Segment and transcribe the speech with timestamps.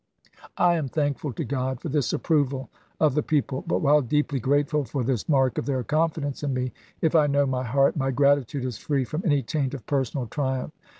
[0.57, 2.69] "I am thankful to God for this approval
[2.99, 6.71] of the people; but, while deeply grateful for this mark of their confidence in me,
[7.01, 10.73] if I know my heart, my gratitude is free from any taint of personal triumph.